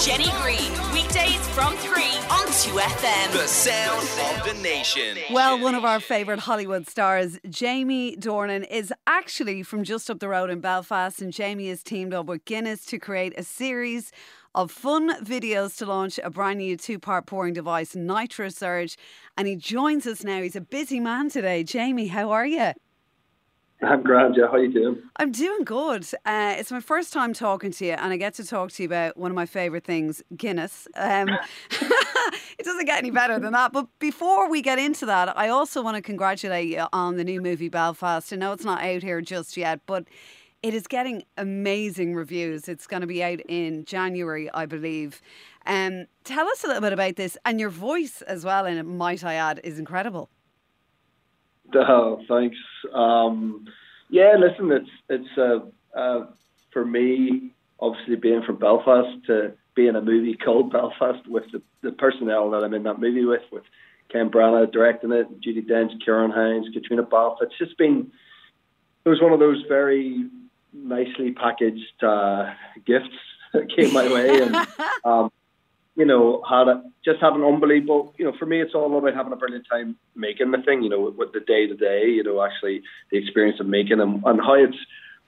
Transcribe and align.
Jenny 0.00 0.30
Green, 0.40 0.70
weekdays 0.92 1.44
from 1.48 1.76
3 1.78 2.02
on 2.30 2.46
2FM. 2.46 3.32
The 3.32 3.48
sound 3.48 4.38
of 4.38 4.46
the 4.46 4.62
nation. 4.62 5.18
Well, 5.32 5.58
one 5.58 5.74
of 5.74 5.84
our 5.84 5.98
favourite 5.98 6.38
Hollywood 6.38 6.86
stars, 6.86 7.36
Jamie 7.50 8.14
Dornan, 8.16 8.64
is 8.70 8.92
actually 9.08 9.64
from 9.64 9.82
just 9.82 10.08
up 10.08 10.20
the 10.20 10.28
road 10.28 10.50
in 10.50 10.60
Belfast, 10.60 11.20
and 11.20 11.32
Jamie 11.32 11.68
has 11.70 11.82
teamed 11.82 12.14
up 12.14 12.26
with 12.26 12.44
Guinness 12.44 12.86
to 12.86 13.00
create 13.00 13.34
a 13.36 13.42
series 13.42 14.12
of 14.54 14.70
fun 14.70 15.20
videos 15.24 15.76
to 15.78 15.86
launch 15.86 16.20
a 16.22 16.30
brand 16.30 16.58
new 16.58 16.76
two 16.76 17.00
part 17.00 17.26
pouring 17.26 17.54
device, 17.54 17.96
Nitrosurge. 17.96 18.96
And 19.36 19.48
he 19.48 19.56
joins 19.56 20.06
us 20.06 20.22
now. 20.22 20.40
He's 20.42 20.54
a 20.54 20.60
busy 20.60 21.00
man 21.00 21.28
today. 21.28 21.64
Jamie, 21.64 22.06
how 22.06 22.30
are 22.30 22.46
you? 22.46 22.72
I'm 23.80 24.02
grand, 24.02 24.36
yeah. 24.36 24.48
How 24.50 24.56
you 24.56 24.72
doing? 24.72 25.02
I'm 25.16 25.30
doing 25.30 25.62
good. 25.62 26.04
Uh, 26.26 26.56
it's 26.58 26.72
my 26.72 26.80
first 26.80 27.12
time 27.12 27.32
talking 27.32 27.70
to 27.70 27.86
you, 27.86 27.92
and 27.92 28.12
I 28.12 28.16
get 28.16 28.34
to 28.34 28.44
talk 28.44 28.72
to 28.72 28.82
you 28.82 28.88
about 28.88 29.16
one 29.16 29.30
of 29.30 29.36
my 29.36 29.46
favourite 29.46 29.84
things, 29.84 30.20
Guinness. 30.36 30.88
Um, 30.96 31.28
it 31.70 32.64
doesn't 32.64 32.86
get 32.86 32.98
any 32.98 33.12
better 33.12 33.38
than 33.38 33.52
that. 33.52 33.72
But 33.72 33.86
before 34.00 34.50
we 34.50 34.62
get 34.62 34.80
into 34.80 35.06
that, 35.06 35.36
I 35.38 35.48
also 35.48 35.80
want 35.80 35.94
to 35.94 36.02
congratulate 36.02 36.68
you 36.68 36.86
on 36.92 37.16
the 37.16 37.24
new 37.24 37.40
movie 37.40 37.68
Belfast. 37.68 38.32
I 38.32 38.36
know 38.36 38.52
it's 38.52 38.64
not 38.64 38.82
out 38.82 39.02
here 39.04 39.20
just 39.20 39.56
yet, 39.56 39.80
but 39.86 40.06
it 40.60 40.74
is 40.74 40.88
getting 40.88 41.22
amazing 41.36 42.16
reviews. 42.16 42.68
It's 42.68 42.88
going 42.88 43.02
to 43.02 43.06
be 43.06 43.22
out 43.22 43.40
in 43.48 43.84
January, 43.84 44.50
I 44.52 44.66
believe. 44.66 45.22
Um, 45.66 46.06
tell 46.24 46.48
us 46.48 46.64
a 46.64 46.66
little 46.66 46.82
bit 46.82 46.92
about 46.92 47.14
this, 47.14 47.38
and 47.44 47.60
your 47.60 47.70
voice 47.70 48.22
as 48.22 48.44
well, 48.44 48.66
and 48.66 48.98
might 48.98 49.22
I 49.22 49.34
add, 49.34 49.60
is 49.62 49.78
incredible. 49.78 50.30
Oh, 51.74 52.22
thanks. 52.28 52.56
Um, 52.92 53.66
yeah, 54.08 54.34
listen, 54.38 54.70
it's 54.72 54.90
it's 55.08 55.38
uh, 55.38 55.98
uh, 55.98 56.26
for 56.72 56.84
me, 56.84 57.52
obviously 57.80 58.16
being 58.16 58.42
from 58.42 58.56
Belfast 58.56 59.26
to 59.26 59.52
be 59.74 59.86
in 59.86 59.96
a 59.96 60.02
movie 60.02 60.34
called 60.34 60.72
Belfast 60.72 61.26
with 61.28 61.44
the, 61.52 61.62
the 61.82 61.92
personnel 61.92 62.50
that 62.50 62.64
I'm 62.64 62.74
in 62.74 62.82
that 62.84 62.98
movie 62.98 63.24
with, 63.24 63.42
with 63.52 63.64
Ken 64.10 64.30
Branagh 64.30 64.72
directing 64.72 65.12
it, 65.12 65.40
Judi 65.40 65.64
Dench, 65.64 65.92
Ciarán 66.06 66.32
Hinds, 66.34 66.68
Caitríona 66.74 67.08
Balfe. 67.08 67.38
It's 67.42 67.58
just 67.58 67.76
been 67.78 68.10
it 69.04 69.08
was 69.08 69.22
one 69.22 69.32
of 69.32 69.38
those 69.38 69.62
very 69.68 70.28
nicely 70.72 71.32
packaged 71.32 72.02
uh, 72.02 72.52
gifts 72.84 73.08
that 73.52 73.70
came 73.74 73.92
my 73.92 74.12
way, 74.12 74.42
and 74.42 74.54
um, 75.04 75.30
you 75.98 76.04
know, 76.04 76.40
had 76.48 76.68
a, 76.68 76.80
just 77.04 77.20
had 77.20 77.32
an 77.32 77.42
unbelievable, 77.42 78.14
you 78.16 78.24
know, 78.24 78.32
for 78.38 78.46
me, 78.46 78.62
it's 78.62 78.72
all 78.72 78.96
about 78.96 79.14
having 79.14 79.32
a 79.32 79.36
brilliant 79.36 79.66
time 79.68 79.96
making 80.14 80.52
the 80.52 80.62
thing, 80.64 80.84
you 80.84 80.88
know, 80.88 81.12
with 81.18 81.32
the 81.32 81.40
day 81.40 81.66
to 81.66 81.74
day, 81.74 82.04
you 82.06 82.22
know, 82.22 82.40
actually 82.40 82.82
the 83.10 83.18
experience 83.18 83.58
of 83.58 83.66
making 83.66 83.98
them 83.98 84.22
and 84.24 84.40
how 84.40 84.54
it's 84.54 84.76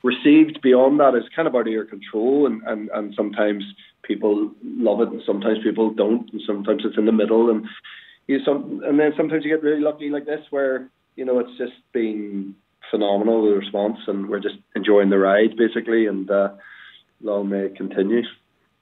received 0.05 0.63
beyond 0.63 1.01
that 1.01 1.17
is 1.17 1.25
kind 1.35 1.49
of 1.49 1.57
out 1.57 1.67
of 1.67 1.73
your 1.73 1.85
control. 1.85 2.47
And, 2.47 2.63
and, 2.69 2.89
and 2.95 3.13
sometimes 3.17 3.65
people 4.05 4.53
love 4.63 5.01
it 5.01 5.09
and 5.09 5.21
sometimes 5.27 5.59
people 5.65 5.91
don't. 5.93 6.33
And 6.33 6.41
sometimes 6.47 6.83
it's 6.85 6.97
in 6.97 7.07
the 7.07 7.11
middle. 7.11 7.51
And 7.51 7.67
you 8.29 8.39
some, 8.45 8.81
and 8.85 8.97
then 8.97 9.13
sometimes 9.17 9.45
you 9.45 9.51
get 9.51 9.65
really 9.65 9.83
lucky 9.83 10.09
like 10.09 10.25
this 10.25 10.47
where, 10.51 10.89
you 11.17 11.25
know, 11.25 11.41
it's 11.41 11.59
just 11.59 11.75
been 11.93 12.55
phenomenal, 12.93 13.45
the 13.45 13.57
response, 13.57 13.99
and 14.07 14.29
we're 14.29 14.39
just 14.39 14.57
enjoying 14.77 15.11
the 15.11 15.19
ride 15.19 15.57
basically. 15.57 16.07
And, 16.07 16.31
uh, 16.31 16.51
long 17.21 17.49
may 17.49 17.63
it 17.63 17.77
continue. 17.77 18.23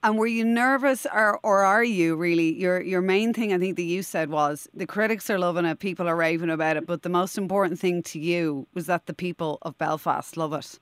And 0.02 0.16
were 0.16 0.28
you 0.28 0.44
nervous, 0.44 1.06
or 1.12 1.41
or 1.42 1.64
are 1.64 1.82
you 1.82 2.14
really? 2.14 2.54
Your 2.54 2.80
your 2.80 3.00
main 3.00 3.32
thing, 3.32 3.52
I 3.52 3.58
think, 3.58 3.77
that 3.77 3.82
you 3.82 4.02
said 4.02 4.30
was 4.30 4.68
the 4.72 4.86
critics 4.86 5.28
are 5.28 5.38
loving 5.38 5.64
it, 5.64 5.80
people 5.80 6.08
are 6.08 6.14
raving 6.14 6.50
about 6.50 6.77
it, 6.77 6.86
but 6.86 7.02
the 7.02 7.08
most 7.08 7.36
important 7.36 7.80
thing 7.80 8.04
to 8.04 8.20
you 8.20 8.69
was 8.74 8.86
that 8.86 9.06
the 9.06 9.14
people 9.14 9.58
of 9.62 9.76
Belfast 9.76 10.36
love 10.36 10.52
it. 10.52 10.78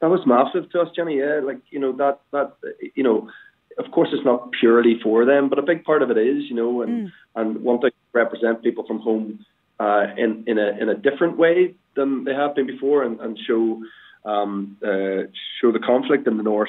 That 0.00 0.10
was 0.10 0.26
massive 0.26 0.70
to 0.72 0.80
us, 0.80 0.88
Jenny. 0.94 1.18
Yeah, 1.18 1.40
like 1.42 1.60
you 1.70 1.78
know 1.78 1.92
that 1.92 2.20
that 2.32 2.52
you 2.94 3.02
know, 3.02 3.30
of 3.78 3.90
course, 3.92 4.10
it's 4.12 4.26
not 4.26 4.50
purely 4.60 5.00
for 5.02 5.24
them, 5.24 5.48
but 5.48 5.58
a 5.58 5.62
big 5.62 5.82
part 5.82 6.02
of 6.02 6.10
it 6.10 6.18
is, 6.18 6.44
you 6.50 6.54
know, 6.54 6.82
and 6.82 7.08
mm. 7.08 7.12
and 7.34 7.62
want 7.62 7.80
to 7.80 7.92
represent 8.12 8.62
people 8.62 8.86
from 8.86 8.98
home 8.98 9.42
uh, 9.80 10.08
in 10.18 10.44
in 10.46 10.58
a 10.58 10.76
in 10.78 10.90
a 10.90 10.94
different 10.94 11.38
way 11.38 11.74
than 11.94 12.24
they 12.24 12.34
have 12.34 12.54
been 12.54 12.66
before, 12.66 13.04
and 13.04 13.20
and 13.20 13.38
show 13.46 13.82
um, 14.26 14.76
uh, 14.82 15.32
show 15.62 15.72
the 15.72 15.80
conflict 15.82 16.26
in 16.26 16.36
the 16.36 16.42
north 16.42 16.68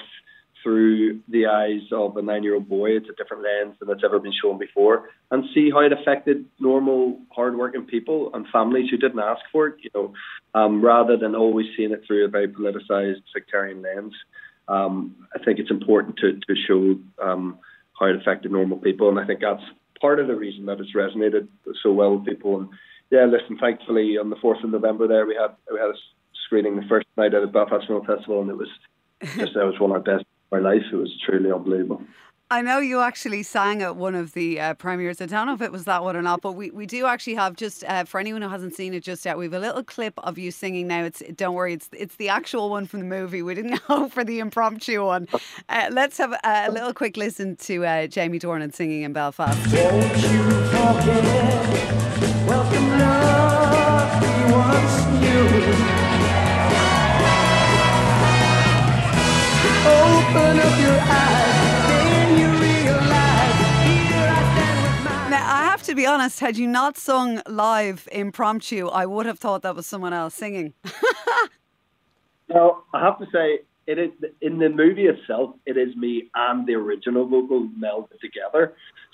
through 0.63 1.19
the 1.28 1.46
eyes 1.46 1.81
of 1.91 2.16
a 2.18 2.22
nine-year-old 2.22 2.68
boy. 2.68 2.91
It's 2.91 3.09
a 3.09 3.13
different 3.13 3.44
lens 3.44 3.75
than 3.79 3.90
it's 3.90 4.03
ever 4.03 4.19
been 4.19 4.34
shown 4.41 4.57
before, 4.57 5.09
and 5.29 5.44
see 5.53 5.69
how 5.69 5.81
it 5.81 5.91
affected 5.91 6.46
normal, 6.59 7.19
hard-working 7.31 7.85
people 7.85 8.31
and 8.34 8.47
families 8.47 8.90
who 8.90 8.97
didn't 8.97 9.19
ask 9.19 9.41
for 9.51 9.68
it. 9.68 9.75
You 9.81 9.90
know, 9.94 10.13
um, 10.56 10.84
rather 10.84 11.18
than 11.18 11.35
always 11.35 11.68
seeing 11.75 11.91
it 11.91 12.03
through 12.07 12.25
a 12.25 12.29
very 12.29 12.47
politicized 12.47 13.24
sectarian 13.34 13.81
lens. 13.81 14.13
Um, 14.68 15.28
I 15.35 15.44
think 15.44 15.59
it's 15.59 15.72
important 15.72 16.18
to 16.18 16.40
to 16.40 16.56
show 16.56 16.95
um, 17.22 17.59
how 18.00 18.07
it 18.07 18.16
affected 18.16 18.51
normal 18.51 18.78
people, 18.78 19.09
and 19.09 19.19
I 19.19 19.25
think 19.25 19.41
that's 19.41 19.63
part 20.00 20.19
of 20.19 20.28
the 20.28 20.35
reason 20.35 20.66
that 20.66 20.80
it's 20.80 20.95
resonated 20.95 21.47
so 21.81 21.91
well 21.91 22.16
with 22.16 22.25
people. 22.25 22.59
And 22.59 22.69
yeah, 23.12 23.25
listen, 23.25 23.57
thankfully 23.57 24.18
on 24.18 24.30
the 24.30 24.35
fourth 24.38 24.63
of 24.63 24.69
November 24.69 25.07
there 25.07 25.25
we 25.25 25.35
had 25.35 25.56
we 25.72 25.80
had 25.80 25.90
a 25.90 25.97
screening 26.45 26.75
the 26.75 26.88
first 26.88 27.07
night 27.18 27.34
at 27.34 27.41
the 27.41 27.47
Belfast 27.47 27.88
Film 27.88 28.06
Festival, 28.06 28.41
and 28.41 28.50
it 28.50 28.57
was 28.57 28.69
just 29.38 29.53
that 29.53 29.66
was 29.66 29.80
one 29.80 29.91
of 29.91 29.97
our 29.97 30.18
best 30.18 30.25
my 30.53 30.59
life. 30.59 30.83
It 30.91 30.95
was 30.95 31.11
truly 31.25 31.51
unbelievable. 31.51 32.01
I 32.51 32.61
know 32.61 32.77
you 32.77 32.99
actually 33.01 33.41
sang 33.41 33.81
at 33.81 33.95
one 33.95 34.13
of 34.13 34.33
the 34.33 34.59
uh, 34.59 34.73
premieres. 34.75 35.19
I 35.19 35.25
don't 35.25 35.47
know 35.47 35.55
if 35.55 35.61
it 35.61 35.71
was 35.71 35.85
that 35.85 36.03
one 36.03 36.15
or 36.15 36.21
not, 36.21 36.41
but 36.41 36.51
we, 36.51 36.69
we 36.69 36.85
do 36.85 37.07
actually 37.07 37.33
have 37.33 37.55
just 37.55 37.83
uh, 37.85 38.03
for 38.03 38.19
anyone 38.19 38.43
who 38.43 38.49
hasn't 38.49 38.75
seen 38.75 38.93
it 38.93 39.01
just 39.01 39.25
yet, 39.25 39.39
we 39.39 39.45
have 39.45 39.55
a 39.55 39.59
little 39.59 39.83
clip 39.83 40.13
of 40.19 40.37
you 40.37 40.51
singing 40.51 40.87
now. 40.87 41.03
It's 41.03 41.23
don't 41.35 41.55
worry, 41.55 41.73
it's 41.73 41.89
it's 41.93 42.17
the 42.17 42.29
actual 42.29 42.69
one 42.69 42.85
from 42.85 42.99
the 42.99 43.07
movie. 43.07 43.41
We 43.41 43.55
didn't 43.55 43.81
go 43.87 44.07
for 44.07 44.23
the 44.23 44.37
impromptu 44.39 45.03
one. 45.03 45.27
Uh, 45.67 45.87
let's 45.89 46.19
have 46.19 46.33
a, 46.33 46.39
a, 46.67 46.71
little 46.71 46.93
quick 46.93 47.17
listen 47.17 47.55
to 47.55 47.85
uh, 47.85 48.05
Jamie 48.05 48.39
Dornan 48.39 48.71
singing 48.71 49.01
in 49.01 49.13
Belfast. 49.13 49.57
Don't 49.71 50.17
you 50.17 50.43
forget, 50.69 52.45
welcome 52.45 52.89
love 52.99 54.21
we 54.21 54.53
once 54.53 55.77
knew. 55.77 55.82
To 65.93 65.95
be 65.95 66.05
honest, 66.07 66.39
had 66.39 66.57
you 66.57 66.65
not 66.65 66.97
sung 66.97 67.41
live 67.47 68.07
impromptu, 68.11 68.87
I 68.87 69.05
would 69.05 69.27
have 69.27 69.37
thought 69.37 69.61
that 69.61 69.75
was 69.75 69.85
someone 69.85 70.11
else 70.11 70.33
singing. 70.33 70.73
well, 72.49 72.85
I 72.93 73.01
have 73.01 73.19
to 73.19 73.27
say, 73.31 73.59
it 73.85 73.99
is 73.99 74.09
in 74.41 74.57
the 74.57 74.69
movie 74.69 75.05
itself. 75.05 75.55
It 75.67 75.77
is 75.77 75.95
me 75.95 76.31
and 76.33 76.65
the 76.65 76.73
original 76.73 77.27
vocal 77.27 77.69
melded 77.79 78.19
together. 78.21 78.73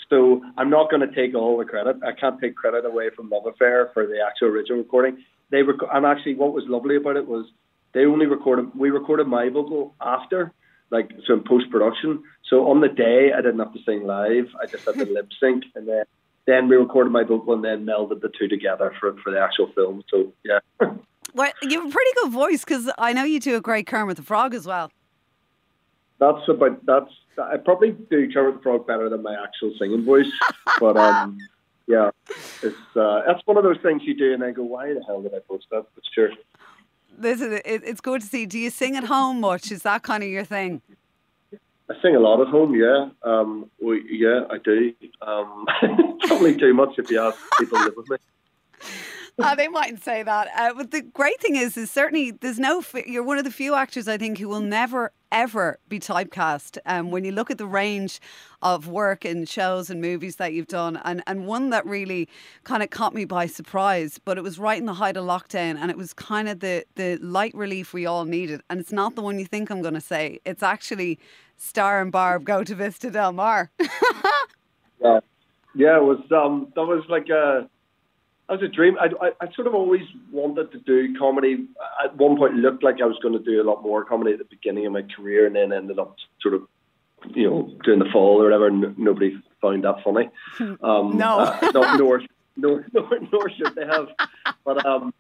So 0.10 0.42
I'm 0.58 0.70
not 0.70 0.90
going 0.90 1.02
to 1.02 1.14
take 1.14 1.36
all 1.36 1.58
the 1.58 1.66
credit. 1.66 1.98
I 2.02 2.14
can't 2.14 2.40
take 2.40 2.56
credit 2.56 2.86
away 2.86 3.10
from 3.14 3.30
Love 3.30 3.46
Affair 3.46 3.90
for 3.94 4.06
the 4.06 4.20
actual 4.26 4.48
original 4.48 4.78
recording. 4.78 5.24
They 5.52 5.64
rec- 5.64 5.90
and 5.92 6.06
actually, 6.06 6.36
what 6.36 6.54
was 6.54 6.64
lovely 6.68 6.96
about 6.96 7.18
it 7.18 7.28
was 7.28 7.46
they 7.94 8.06
only 8.06 8.26
recorded. 8.26 8.74
We 8.74 8.90
recorded 8.92 9.28
my 9.28 9.50
vocal 9.50 9.96
after, 10.00 10.54
like 10.92 11.12
so 11.26 11.34
in 11.34 11.44
post 11.44 11.70
production. 11.70 12.24
So 12.50 12.70
on 12.70 12.82
the 12.82 12.88
day, 12.88 13.32
I 13.34 13.42
didn't 13.42 13.60
have 13.60 13.74
to 13.74 13.84
sing 13.86 14.06
live. 14.06 14.48
I 14.62 14.66
just 14.66 14.86
had 14.86 14.96
to 14.96 15.06
lip 15.14 15.30
sync, 15.40 15.64
and 15.76 15.88
then 15.88 16.06
then 16.46 16.68
we 16.68 16.76
recorded 16.76 17.12
my 17.12 17.24
vocal 17.24 17.54
and 17.54 17.64
then 17.64 17.86
melded 17.86 18.22
the 18.22 18.30
two 18.30 18.48
together 18.48 18.94
for 19.00 19.16
for 19.24 19.32
the 19.32 19.40
actual 19.40 19.72
film. 19.74 20.04
So 20.10 20.34
yeah. 20.44 20.60
Well, 21.36 21.52
you 21.62 21.80
have 21.80 21.90
a 21.90 21.92
pretty 21.92 22.12
good 22.24 22.32
voice 22.32 22.66
because 22.66 22.90
I 22.98 23.14
know 23.14 23.24
you 23.24 23.40
do 23.40 23.56
a 23.56 23.62
great 23.62 23.86
Kermit 23.86 24.18
the 24.18 24.24
Frog 24.24 24.56
as 24.56 24.66
well. 24.66 24.92
That's 26.18 26.48
about 26.48 26.84
that's. 26.88 27.12
I 27.38 27.58
probably 27.58 27.92
do 27.92 28.32
Kermit 28.34 28.56
the 28.56 28.62
Frog 28.64 28.88
better 28.88 29.10
than 29.10 29.22
my 29.22 29.36
actual 29.42 29.72
singing 29.78 30.04
voice, 30.04 30.32
but 30.80 30.98
um, 30.98 31.38
yeah, 31.88 32.12
it's 32.62 32.96
uh, 32.96 33.22
that's 33.28 33.46
one 33.46 33.58
of 33.58 33.64
those 33.64 33.78
things 33.84 34.02
you 34.06 34.16
do 34.16 34.34
and 34.34 34.42
then 34.42 34.54
go, 34.54 34.64
why 34.64 34.94
the 34.94 35.04
hell 35.06 35.22
did 35.22 35.34
I 35.34 35.40
post 35.48 35.68
that? 35.72 35.86
But 35.94 36.04
sure 36.14 36.32
listen, 37.20 37.54
it, 37.54 37.62
it's 37.66 38.02
good 38.02 38.22
to 38.22 38.28
see. 38.28 38.46
Do 38.46 38.58
you 38.58 38.70
sing 38.70 38.96
at 38.96 39.04
home 39.04 39.42
much? 39.42 39.72
Is 39.72 39.84
that 39.84 40.04
kind 40.04 40.24
of 40.24 40.30
your 40.30 40.46
thing? 40.46 40.82
I 41.90 41.96
sing 42.02 42.16
a 42.16 42.20
lot 42.20 42.40
at 42.40 42.48
home, 42.48 42.76
yeah. 42.76 43.10
Um, 43.24 43.70
well, 43.80 43.98
yeah, 43.98 44.42
I 44.50 44.58
do. 44.60 44.94
Um, 45.22 45.66
probably 46.22 46.56
too 46.56 46.74
much 46.74 47.00
if 47.00 47.10
you 47.10 47.20
ask 47.20 47.38
people 47.60 47.80
live 47.80 47.96
with 47.98 48.10
me. 48.10 48.18
Uh, 49.40 49.56
they 49.56 49.68
mightn't 49.68 50.04
say 50.04 50.24
that. 50.24 50.50
Uh, 50.56 50.74
but 50.74 50.92
the 50.92 51.02
great 51.02 51.40
thing 51.40 51.56
is, 51.56 51.78
is 51.78 51.90
certainly 51.90 52.32
there's 52.32 52.60
no. 52.60 52.84
You're 53.06 53.24
one 53.24 53.38
of 53.38 53.44
the 53.44 53.52
few 53.52 53.76
actors 53.76 54.08
I 54.08 54.18
think 54.18 54.38
who 54.38 54.48
will 54.48 54.60
never 54.60 55.12
ever 55.32 55.80
be 55.88 56.00
typecast. 56.00 56.78
Um, 56.86 57.12
when 57.12 57.24
you 57.24 57.32
look 57.32 57.52
at 57.52 57.58
the 57.58 57.66
range 57.66 58.20
of 58.62 58.88
work 58.88 59.24
and 59.26 59.48
shows 59.48 59.90
and 59.90 60.02
movies 60.02 60.38
that 60.38 60.54
you've 60.54 60.68
done, 60.68 61.00
and 61.04 61.24
and 61.28 61.46
one 61.46 61.70
that 61.70 61.86
really 61.86 62.28
kind 62.64 62.84
of 62.84 62.90
caught 62.90 63.14
me 63.14 63.26
by 63.26 63.46
surprise, 63.46 64.20
but 64.24 64.38
it 64.38 64.42
was 64.42 64.60
right 64.60 64.78
in 64.78 64.86
the 64.86 64.94
height 64.94 65.18
of 65.18 65.26
lockdown, 65.26 65.78
and 65.78 65.92
it 65.92 65.98
was 65.98 66.14
kind 66.14 66.50
of 66.50 66.60
the 66.60 66.86
the 66.96 67.18
light 67.18 67.54
relief 67.56 67.94
we 67.94 68.06
all 68.06 68.26
needed. 68.26 68.62
And 68.70 68.80
it's 68.80 68.92
not 68.92 69.16
the 69.16 69.22
one 69.22 69.40
you 69.40 69.46
think 69.46 69.70
I'm 69.70 69.82
going 69.82 69.94
to 69.94 70.02
say. 70.02 70.40
It's 70.46 70.64
actually 70.64 71.20
Star 71.58 72.02
and 72.02 72.12
Barb 72.12 72.44
go 72.46 72.64
to 72.64 72.76
Vista 72.76 73.12
Del 73.12 73.34
Mar. 73.34 73.72
yeah, 73.80 75.20
yeah, 75.76 75.98
it 75.98 76.04
was. 76.04 76.20
Um, 76.32 76.72
that 76.76 76.86
was 76.86 77.04
like 77.10 77.30
a 77.30 77.70
as 78.50 78.62
a 78.62 78.68
dream. 78.68 78.98
I, 79.00 79.08
I, 79.22 79.32
I, 79.42 79.54
sort 79.54 79.68
of 79.68 79.76
always 79.76 80.02
wanted 80.32 80.72
to 80.72 80.80
do 80.80 81.18
comedy. 81.18 81.68
At 82.04 82.18
one 82.18 82.38
point, 82.38 82.56
it 82.56 82.58
looked 82.58 82.84
like 82.84 83.02
I 83.02 83.06
was 83.06 83.18
going 83.22 83.34
to 83.38 83.44
do 83.44 83.62
a 83.62 83.66
lot 83.70 83.84
more 83.84 84.04
comedy 84.04 84.32
at 84.34 84.40
the 84.40 84.46
beginning 84.46 84.86
of 84.86 84.94
my 84.94 85.04
career, 85.04 85.46
and 85.46 85.56
then 85.56 85.72
ended 85.72 86.00
up 86.00 86.16
sort 86.42 86.56
of 86.56 86.64
you 87.34 87.50
know, 87.50 87.72
doing 87.84 88.00
the 88.00 88.10
fall 88.12 88.42
or 88.42 88.46
whatever. 88.46 88.68
N- 88.68 88.96
nobody 88.98 89.42
found 89.62 89.84
that 89.84 90.04
funny. 90.04 90.30
Um, 90.82 91.18
No. 91.18 91.40
uh, 91.40 91.72
no, 91.74 91.96
nor, 91.98 92.22
nor, 92.56 92.86
nor, 92.94 93.10
nor 93.32 93.50
should 93.50 93.76
they 93.76 93.86
have. 93.86 94.10
But 94.64 94.86
um, 94.86 95.14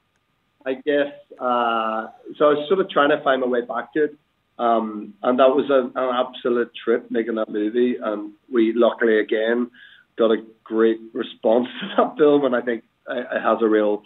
I 0.65 0.73
guess 0.73 1.13
uh, 1.39 2.07
so. 2.37 2.45
I 2.45 2.53
was 2.53 2.67
sort 2.67 2.79
of 2.79 2.89
trying 2.89 3.09
to 3.09 3.21
find 3.23 3.41
my 3.41 3.47
way 3.47 3.61
back 3.61 3.93
to 3.93 4.05
it, 4.05 4.15
um, 4.57 5.13
and 5.23 5.39
that 5.39 5.49
was 5.49 5.69
a, 5.69 5.97
an 5.99 6.27
absolute 6.27 6.71
trip 6.83 7.09
making 7.09 7.35
that 7.35 7.49
movie. 7.49 7.97
And 8.01 8.33
we 8.51 8.73
luckily 8.73 9.19
again 9.19 9.71
got 10.17 10.31
a 10.31 10.43
great 10.63 10.99
response 11.13 11.67
to 11.79 11.87
that 11.97 12.17
film, 12.17 12.45
and 12.45 12.55
I 12.55 12.61
think 12.61 12.83
has 13.15 13.57
a 13.61 13.67
real 13.67 14.03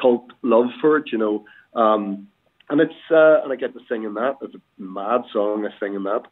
cult 0.00 0.30
love 0.42 0.66
for 0.80 0.96
it. 0.98 1.12
You 1.12 1.18
know. 1.18 1.44
Um, 1.74 2.28
and 2.70 2.80
it's 2.80 2.94
uh, 3.10 3.42
and 3.42 3.52
I 3.52 3.56
get 3.56 3.74
to 3.74 3.80
sing 3.88 4.04
in 4.04 4.14
that. 4.14 4.36
It's 4.42 4.54
a 4.54 4.60
mad 4.78 5.22
song. 5.32 5.66
I 5.66 5.78
sing 5.78 5.94
in 5.94 6.04
that, 6.04 6.22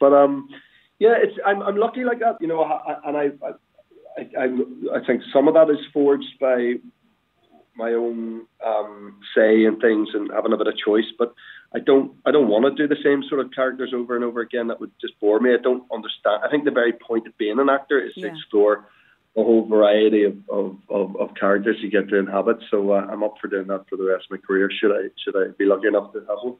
but 0.00 0.12
um, 0.12 0.48
yeah, 0.98 1.14
it's 1.16 1.38
I'm 1.46 1.62
I'm 1.62 1.76
lucky 1.76 2.02
like 2.04 2.18
that, 2.20 2.38
you 2.40 2.48
know. 2.48 2.60
I, 2.62 2.92
I- 2.92 3.08
and 3.08 3.16
I, 3.16 3.26
I 3.46 3.52
I 4.42 4.44
I 5.00 5.06
think 5.06 5.22
some 5.32 5.46
of 5.46 5.54
that 5.54 5.70
is 5.70 5.78
forged 5.92 6.38
by 6.40 6.74
my 7.76 7.92
own 7.92 8.46
um, 8.66 9.20
say 9.34 9.64
and 9.66 9.80
things 9.80 10.08
and 10.14 10.30
having 10.32 10.52
a 10.52 10.56
bit 10.56 10.66
of 10.66 10.74
choice. 10.76 11.04
But 11.18 11.34
I 11.74 11.78
don't 11.78 12.12
I 12.24 12.30
don't 12.32 12.48
want 12.48 12.64
to 12.64 12.70
do 12.88 12.88
the 12.92 13.00
same 13.04 13.22
sort 13.28 13.40
of 13.44 13.52
characters 13.52 13.92
over 13.94 14.16
and 14.16 14.24
over 14.24 14.40
again. 14.40 14.66
That 14.68 14.80
would 14.80 14.92
just 15.00 15.18
bore 15.20 15.38
me. 15.40 15.52
I 15.54 15.62
don't 15.62 15.84
understand. 15.92 16.42
I 16.44 16.48
think 16.50 16.64
the 16.64 16.70
very 16.70 16.94
point 16.94 17.26
of 17.28 17.36
being 17.38 17.58
an 17.60 17.68
actor 17.68 18.00
is 18.00 18.12
Yeah. 18.16 18.28
to 18.30 18.34
explore 18.34 18.88
a 19.36 19.42
whole 19.42 19.66
variety 19.66 20.24
of, 20.24 20.36
of, 20.50 20.76
of, 20.88 21.16
of 21.16 21.34
characters 21.38 21.76
you 21.80 21.90
get 21.90 22.08
to 22.08 22.16
inhabit. 22.16 22.56
So 22.70 22.92
uh, 22.92 23.06
I'm 23.10 23.22
up 23.22 23.34
for 23.40 23.48
doing 23.48 23.66
that 23.66 23.84
for 23.88 23.96
the 23.96 24.04
rest 24.04 24.24
of 24.30 24.38
my 24.38 24.46
career. 24.46 24.70
Should 24.80 24.92
I 24.92 25.08
should 25.22 25.36
I 25.36 25.52
be 25.58 25.66
lucky 25.66 25.88
enough 25.88 26.12
to 26.14 26.20
have 26.20 26.38
one? 26.42 26.56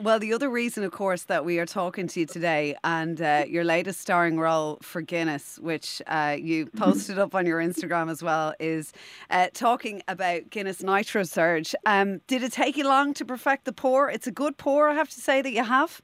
Well, 0.00 0.20
the 0.20 0.32
other 0.32 0.48
reason, 0.48 0.84
of 0.84 0.92
course, 0.92 1.24
that 1.24 1.44
we 1.44 1.58
are 1.58 1.66
talking 1.66 2.06
to 2.06 2.20
you 2.20 2.26
today 2.26 2.76
and 2.84 3.20
uh, 3.20 3.46
your 3.48 3.64
latest 3.64 4.00
starring 4.00 4.38
role 4.38 4.78
for 4.80 5.02
Guinness, 5.02 5.58
which 5.58 6.00
uh, 6.06 6.36
you 6.38 6.66
posted 6.66 7.18
up 7.18 7.34
on 7.34 7.46
your 7.46 7.58
Instagram 7.58 8.08
as 8.08 8.22
well, 8.22 8.54
is 8.60 8.92
uh, 9.30 9.48
talking 9.54 10.00
about 10.06 10.50
Guinness 10.50 10.82
Nitrosurge. 10.82 11.74
Um, 11.84 12.20
did 12.28 12.44
it 12.44 12.52
take 12.52 12.76
you 12.76 12.86
long 12.86 13.12
to 13.14 13.24
perfect 13.24 13.64
the 13.64 13.72
pour? 13.72 14.08
It's 14.08 14.28
a 14.28 14.30
good 14.30 14.56
pour, 14.56 14.88
I 14.88 14.94
have 14.94 15.08
to 15.08 15.20
say, 15.20 15.42
that 15.42 15.50
you 15.50 15.64
have. 15.64 16.00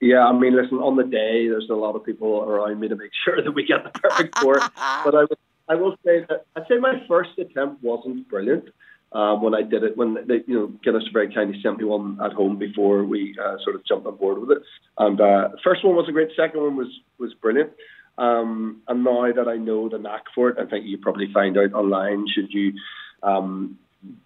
Yeah, 0.00 0.24
I 0.26 0.32
mean, 0.32 0.54
listen, 0.54 0.78
on 0.78 0.96
the 0.96 1.02
day, 1.04 1.48
there's 1.48 1.68
a 1.70 1.74
lot 1.74 1.96
of 1.96 2.04
people 2.04 2.42
around 2.44 2.78
me 2.78 2.88
to 2.88 2.96
make 2.96 3.10
sure 3.24 3.42
that 3.42 3.50
we 3.52 3.64
get 3.64 3.84
the 3.84 3.90
perfect 3.98 4.34
pour. 4.36 4.54
but 5.04 5.14
I, 5.14 5.24
will- 5.24 5.38
I 5.68 5.74
will 5.74 5.96
say 6.04 6.24
that 6.28 6.46
I'd 6.56 6.66
say 6.68 6.76
my 6.78 7.02
first 7.08 7.30
attempt 7.38 7.82
wasn't 7.82 8.28
brilliant. 8.28 8.68
Um, 9.10 9.40
when 9.40 9.54
I 9.54 9.62
did 9.62 9.84
it, 9.84 9.96
when 9.96 10.18
they, 10.26 10.42
you 10.46 10.54
know, 10.54 10.66
Guinness 10.84 11.04
very 11.14 11.32
kindly 11.32 11.58
sent 11.62 11.78
me 11.78 11.84
one 11.84 12.18
at 12.22 12.32
home 12.34 12.58
before 12.58 13.04
we 13.04 13.34
uh, 13.42 13.56
sort 13.64 13.74
of 13.74 13.84
jumped 13.86 14.06
on 14.06 14.16
board 14.16 14.38
with 14.38 14.50
it. 14.50 14.62
And 14.98 15.18
uh, 15.18 15.48
first 15.64 15.82
one 15.82 15.96
was 15.96 16.06
a 16.10 16.12
great. 16.12 16.28
Second 16.36 16.60
one 16.60 16.76
was 16.76 16.88
was 17.18 17.32
brilliant. 17.32 17.72
Um, 18.18 18.82
and 18.86 19.04
now 19.04 19.32
that 19.32 19.48
I 19.48 19.56
know 19.56 19.88
the 19.88 19.96
knack 19.98 20.24
for 20.34 20.50
it, 20.50 20.58
I 20.58 20.66
think 20.68 20.84
you 20.84 20.98
probably 20.98 21.32
find 21.32 21.56
out 21.56 21.72
online. 21.72 22.26
Should 22.34 22.52
you 22.52 22.74
um, 23.22 23.78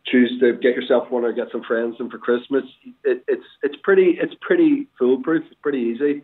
choose 0.07 0.39
to 0.41 0.53
get 0.55 0.75
yourself 0.75 1.11
one 1.11 1.25
or 1.25 1.33
get 1.33 1.49
some 1.51 1.63
friends 1.63 1.97
and 1.99 2.11
for 2.11 2.19
Christmas, 2.19 2.65
it, 3.05 3.25
it's 3.27 3.45
it's 3.63 3.77
pretty 3.83 4.19
it's 4.21 4.35
pretty 4.41 4.89
foolproof. 4.99 5.45
It's 5.47 5.61
pretty 5.63 5.79
easy. 5.79 6.23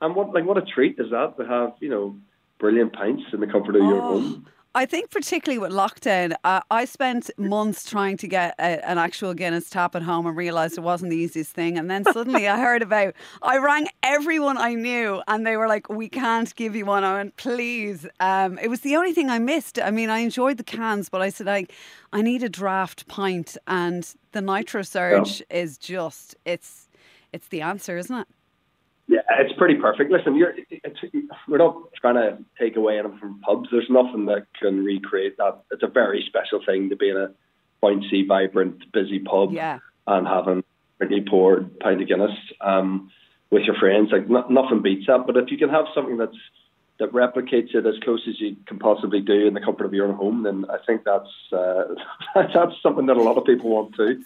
And 0.00 0.14
what 0.14 0.32
like 0.32 0.44
what 0.44 0.58
a 0.58 0.62
treat 0.62 0.98
is 0.98 1.10
that 1.10 1.36
to 1.38 1.46
have 1.46 1.74
you 1.80 1.88
know 1.88 2.16
brilliant 2.58 2.92
pints 2.92 3.24
in 3.32 3.40
the 3.40 3.46
comfort 3.46 3.76
of 3.76 3.82
your 3.82 3.98
Oh, 4.00 4.20
home. 4.20 4.46
I 4.76 4.86
think 4.86 5.12
particularly 5.12 5.60
with 5.60 5.70
lockdown, 5.70 6.34
uh, 6.42 6.60
I 6.68 6.84
spent 6.84 7.30
months 7.38 7.88
trying 7.88 8.16
to 8.16 8.26
get 8.26 8.56
a, 8.58 8.84
an 8.84 8.98
actual 8.98 9.32
Guinness 9.32 9.70
tap 9.70 9.94
at 9.94 10.02
home 10.02 10.26
and 10.26 10.36
realised 10.36 10.76
it 10.76 10.80
wasn't 10.80 11.12
the 11.12 11.16
easiest 11.16 11.52
thing. 11.52 11.78
And 11.78 11.88
then 11.88 12.02
suddenly 12.02 12.48
I 12.48 12.58
heard 12.58 12.82
about, 12.82 13.14
I 13.40 13.58
rang 13.58 13.86
everyone 14.02 14.58
I 14.58 14.74
knew 14.74 15.22
and 15.28 15.46
they 15.46 15.56
were 15.56 15.68
like, 15.68 15.88
we 15.88 16.08
can't 16.08 16.52
give 16.56 16.74
you 16.74 16.86
one. 16.86 17.04
I 17.04 17.14
went, 17.14 17.36
please. 17.36 18.04
Um, 18.18 18.58
it 18.58 18.66
was 18.66 18.80
the 18.80 18.96
only 18.96 19.12
thing 19.12 19.30
I 19.30 19.38
missed. 19.38 19.78
I 19.78 19.92
mean, 19.92 20.10
I 20.10 20.18
enjoyed 20.18 20.56
the 20.56 20.64
cans, 20.64 21.08
but 21.08 21.22
I 21.22 21.28
said, 21.28 21.46
I, 21.46 21.66
I 22.12 22.22
need 22.22 22.42
a 22.42 22.48
draft 22.48 23.06
pint. 23.06 23.56
And 23.68 24.02
the 24.32 24.40
Nitrosurge 24.40 25.40
is 25.50 25.78
just, 25.78 26.34
it's, 26.44 26.88
it's 27.32 27.46
the 27.46 27.60
answer, 27.60 27.96
isn't 27.96 28.16
it? 28.16 28.26
Yeah, 29.14 29.20
it's 29.38 29.56
pretty 29.56 29.76
perfect. 29.76 30.10
Listen, 30.10 30.34
you're, 30.34 30.54
it's, 30.70 30.98
we're 31.46 31.58
not 31.58 31.76
trying 32.00 32.16
to 32.16 32.38
take 32.58 32.74
away 32.76 32.98
anything 32.98 33.18
from 33.18 33.40
pubs. 33.40 33.68
There's 33.70 33.88
nothing 33.88 34.26
that 34.26 34.46
can 34.60 34.84
recreate 34.84 35.36
that. 35.36 35.62
It's 35.70 35.84
a 35.84 35.86
very 35.88 36.24
special 36.26 36.60
thing 36.66 36.88
to 36.90 36.96
be 36.96 37.10
in 37.10 37.16
a 37.16 37.28
bouncy, 37.80 38.26
vibrant, 38.26 38.90
busy 38.92 39.20
pub 39.20 39.52
Yeah. 39.52 39.78
and 40.08 40.26
having 40.26 40.64
pretty 40.98 41.24
poured 41.28 41.78
pint 41.78 42.02
of 42.02 42.08
Guinness 42.08 42.36
um, 42.60 43.10
with 43.50 43.62
your 43.64 43.76
friends. 43.76 44.10
Like 44.10 44.28
no, 44.28 44.46
nothing 44.48 44.82
beats 44.82 45.06
that. 45.06 45.26
But 45.26 45.36
if 45.36 45.50
you 45.52 45.58
can 45.58 45.68
have 45.70 45.84
something 45.94 46.16
that's 46.16 46.36
that 47.00 47.10
replicates 47.12 47.74
it 47.74 47.86
as 47.86 47.94
close 48.04 48.22
as 48.28 48.40
you 48.40 48.56
can 48.66 48.78
possibly 48.78 49.20
do 49.20 49.46
in 49.46 49.54
the 49.54 49.60
comfort 49.60 49.84
of 49.84 49.92
your 49.92 50.06
own 50.06 50.14
home, 50.14 50.42
then 50.44 50.64
I 50.70 50.78
think 50.86 51.02
that's 51.04 51.28
uh, 51.52 51.84
that's 52.34 52.72
something 52.82 53.06
that 53.06 53.16
a 53.16 53.22
lot 53.22 53.36
of 53.36 53.44
people 53.44 53.70
want 53.70 53.96
too. 53.96 54.22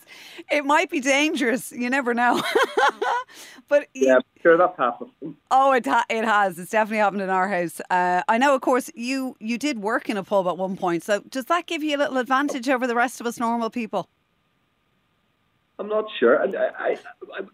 It 0.50 0.64
might 0.64 0.90
be 0.90 1.00
dangerous. 1.00 1.72
You 1.72 1.88
never 1.88 2.12
know. 2.12 2.42
but 3.68 3.88
Yeah, 3.94 4.18
sure, 4.42 4.58
that's 4.58 4.74
it. 4.78 5.34
Oh, 5.50 5.72
it 5.72 5.86
ha- 5.86 6.04
it 6.10 6.24
has. 6.24 6.58
It's 6.58 6.70
definitely 6.70 6.98
happened 6.98 7.22
in 7.22 7.30
our 7.30 7.48
house. 7.48 7.80
Uh, 7.88 8.22
I 8.28 8.36
know, 8.36 8.54
of 8.54 8.60
course, 8.60 8.90
you 8.94 9.36
you 9.40 9.56
did 9.56 9.78
work 9.78 10.10
in 10.10 10.18
a 10.18 10.22
pub 10.22 10.46
at 10.46 10.58
one 10.58 10.76
point. 10.76 11.02
So 11.04 11.20
does 11.20 11.46
that 11.46 11.66
give 11.66 11.82
you 11.82 11.96
a 11.96 11.98
little 11.98 12.18
advantage 12.18 12.68
over 12.68 12.86
the 12.86 12.94
rest 12.94 13.20
of 13.20 13.26
us 13.26 13.40
normal 13.40 13.70
people? 13.70 14.08
I'm 15.78 15.88
not 15.88 16.06
sure. 16.18 16.42
I, 16.42 16.70
I, 16.78 16.96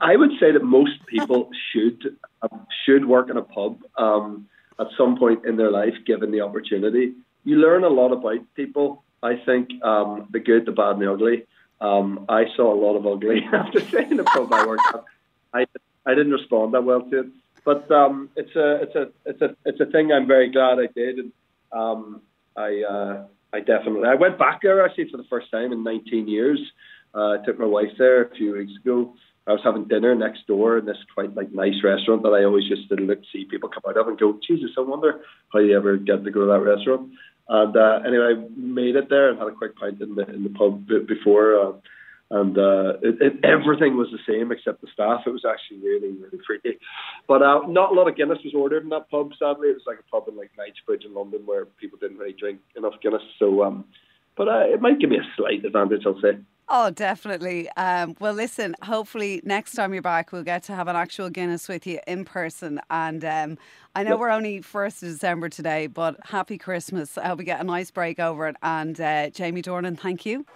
I 0.01 0.17
would 0.17 0.31
say 0.41 0.51
that 0.51 0.65
most 0.65 1.07
people 1.07 1.51
should 1.73 2.17
um, 2.43 2.67
should 2.85 3.05
work 3.05 3.31
in 3.31 3.37
a 3.37 3.43
pub 3.43 3.81
um, 3.97 4.49
at 4.79 4.89
some 4.97 5.19
point 5.19 5.45
in 5.45 5.57
their 5.57 5.71
life, 5.71 5.95
given 6.07 6.31
the 6.31 6.41
opportunity. 6.41 7.13
You 7.45 7.57
learn 7.57 7.85
a 7.85 7.89
lot 7.89 8.13
about 8.13 8.41
people. 8.55 9.05
I 9.23 9.37
think 9.37 9.83
um, 9.83 10.29
the 10.31 10.41
good, 10.41 10.67
the 10.67 10.73
bad, 10.73 10.93
and 10.93 11.03
the 11.03 11.13
ugly. 11.13 11.47
Um, 11.81 12.27
I 12.29 12.45
saw 12.57 12.73
a 12.73 12.79
lot 12.79 12.97
of 12.97 13.07
ugly 13.07 13.43
after 13.53 13.81
staying 13.81 14.13
in 14.13 14.17
the 14.17 14.25
pub 14.25 14.53
I 14.53 14.67
worked 14.67 14.83
at. 14.95 15.05
I 15.53 15.67
I 16.07 16.15
didn't 16.15 16.33
respond 16.33 16.75
that 16.75 16.85
well 16.85 17.03
to 17.03 17.21
it, 17.21 17.27
but 17.65 17.91
um, 17.91 18.31
it's 18.37 18.55
a 18.57 18.83
it's 18.83 18.95
a 18.95 19.09
it's 19.25 19.43
a 19.43 19.57
it's 19.65 19.81
a 19.81 19.87
thing. 19.87 20.13
I'm 20.13 20.27
very 20.27 20.51
glad 20.51 20.79
I 20.79 20.89
did. 20.95 21.19
And, 21.19 21.33
um, 21.73 22.23
I 22.57 22.83
uh, 22.83 23.25
I 23.53 23.61
definitely 23.61 24.09
I 24.09 24.15
went 24.15 24.39
back 24.39 24.61
there 24.63 24.85
actually 24.85 25.11
for 25.11 25.17
the 25.17 25.25
first 25.25 25.51
time 25.51 25.73
in 25.73 25.83
19 25.83 26.29
years. 26.29 26.61
Uh, 27.15 27.39
I 27.39 27.45
took 27.45 27.59
my 27.59 27.67
wife 27.67 27.93
there 27.99 28.23
a 28.25 28.35
few 28.35 28.55
weeks 28.55 28.73
ago. 28.81 29.15
I 29.47 29.53
was 29.53 29.61
having 29.63 29.85
dinner 29.85 30.15
next 30.15 30.47
door 30.47 30.79
in 30.79 30.87
this 30.87 30.97
quite 31.13 31.35
like 31.35 31.53
nice 31.53 31.83
restaurant 31.85 32.23
that 32.23 32.31
I 32.31 32.45
always 32.45 32.65
used 32.65 32.89
to 32.89 32.95
look 32.97 33.21
see 33.33 33.45
people 33.45 33.69
come 33.69 33.83
out 33.87 33.99
of 33.99 34.09
and 34.09 34.19
go, 34.19 34.39
Jesus, 34.47 34.71
I 34.79 34.81
wonder 34.81 35.21
how 35.53 35.59
you 35.59 35.77
ever 35.77 35.97
get 35.99 36.25
to 36.25 36.31
go 36.31 36.41
to 36.41 36.47
that 36.47 36.61
restaurant. 36.61 37.11
And 37.49 37.77
uh, 37.77 38.01
anyway, 38.07 38.35
I 38.37 38.49
made 38.57 38.97
it 38.97 39.11
there 39.11 39.29
and 39.29 39.39
had 39.39 39.49
a 39.49 39.53
quick 39.53 39.77
pint 39.77 40.01
in 40.01 40.15
the 40.15 40.27
in 40.31 40.45
the 40.45 40.51
pub 40.51 40.89
before, 41.07 41.61
uh, 41.61 41.73
and 42.31 42.57
uh, 42.57 42.95
it, 43.03 43.21
it, 43.21 43.45
everything 43.45 43.99
was 43.99 44.09
the 44.11 44.33
same 44.33 44.51
except 44.51 44.81
the 44.81 44.89
staff. 44.95 45.25
It 45.27 45.31
was 45.31 45.45
actually 45.45 45.81
really 45.87 46.13
really 46.13 46.39
freaky. 46.47 46.79
But 47.29 47.43
uh, 47.43 47.61
not 47.69 47.93
a 47.93 47.95
lot 47.95 48.09
of 48.09 48.17
Guinness 48.17 48.39
was 48.45 48.55
ordered 48.55 48.85
in 48.85 48.89
that 48.91 49.11
pub. 49.11 49.33
Sadly, 49.39 49.69
it 49.69 49.75
was 49.75 49.85
like 49.87 49.99
a 49.99 50.11
pub 50.11 50.27
in 50.27 50.39
like 50.39 50.53
Knightsbridge 50.57 51.05
in 51.05 51.13
London 51.13 51.43
where 51.45 51.67
people 51.67 51.99
didn't 52.01 52.17
really 52.17 52.33
drink 52.33 52.61
enough 52.77 52.95
Guinness. 53.03 53.23
So, 53.39 53.63
um, 53.63 53.85
but 54.39 54.49
uh, 54.49 54.65
it 54.73 54.81
might 54.81 54.99
give 54.99 55.11
me 55.11 55.19
a 55.19 55.37
slight 55.37 55.67
advantage, 55.67 56.05
I'll 56.07 56.21
say. 56.23 56.39
Oh, 56.69 56.91
definitely. 56.91 57.69
Um, 57.77 58.17
well, 58.21 58.33
listen. 58.33 58.75
Hopefully, 58.83 59.41
next 59.45 59.73
time 59.73 59.93
you're 59.93 60.03
back, 60.03 60.33
we'll 60.33 60.43
get 60.43 60.63
to 60.65 60.75
have 60.75 60.89
an 60.89 60.97
actual 60.97 61.29
Guinness 61.29 61.69
with 61.69 61.87
you 61.87 62.01
in 62.07 62.25
person. 62.25 62.81
And 62.91 63.23
um, 63.25 63.59
I 63.95 64.03
know 64.03 64.13
Yep. 64.13 64.19
we're 64.21 64.31
only 64.31 64.61
first 64.63 65.03
of 65.03 65.11
December 65.11 65.51
today, 65.51 65.87
but 65.89 66.17
happy 66.25 66.57
Christmas. 66.57 67.19
I 67.19 67.27
hope 67.29 67.39
we 67.39 67.45
get 67.45 67.61
a 67.61 67.65
nice 67.65 67.91
break 67.91 68.19
over 68.19 68.49
it. 68.49 68.57
And 68.63 68.99
uh, 69.01 69.29
Jamie 69.31 69.61
Dornan, 69.63 69.99
thank 69.99 70.25
you. 70.25 70.47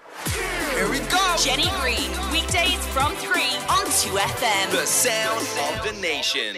Here 0.73 0.91
we 0.91 0.99
go. 1.00 1.35
Jenny 1.38 1.69
Green, 1.81 2.11
weekdays 2.33 2.85
from 2.88 3.12
3 3.17 3.31
on 3.69 3.85
2FM. 3.87 4.71
The 4.71 4.87
sound 4.87 5.47
of 5.79 5.85
the 5.95 6.00
nation. 6.00 6.57